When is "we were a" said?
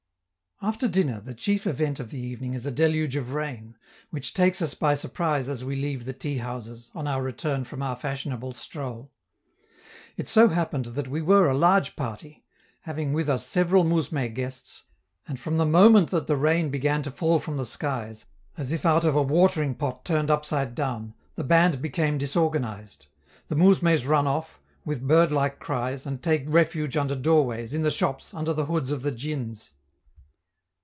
11.07-11.57